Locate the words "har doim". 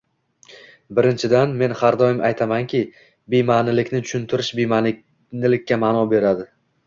1.81-2.23